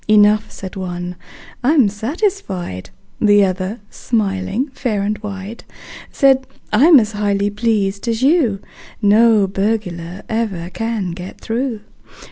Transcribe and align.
"Enough," 0.07 0.49
said 0.51 0.75
one: 0.75 1.15
"I'm 1.63 1.87
satisfied." 1.87 2.89
The 3.19 3.45
other, 3.45 3.81
smiling 3.91 4.69
fair 4.69 5.03
and 5.03 5.15
wide, 5.19 5.63
Said: 6.11 6.47
"I'm 6.73 6.99
as 6.99 7.11
highly 7.11 7.51
pleased 7.51 8.07
as 8.07 8.23
you: 8.23 8.61
No 8.99 9.45
burglar 9.45 10.23
ever 10.27 10.71
can 10.73 11.11
get 11.11 11.39
through. 11.39 11.81